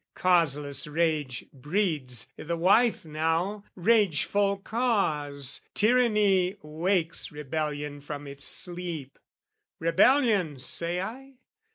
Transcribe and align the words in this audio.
Causeless 0.15 0.87
rage 0.87 1.45
breeds, 1.53 2.25
i' 2.35 2.41
the 2.41 2.57
wife 2.57 3.05
now, 3.05 3.63
rageful 3.75 4.57
cause, 4.57 5.61
Tyranny 5.75 6.55
wakes 6.63 7.31
rebellion 7.31 8.01
from 8.01 8.25
its 8.25 8.43
sleep. 8.45 9.19
Rebellion, 9.79 10.57
say 10.57 11.01
I? 11.01 11.33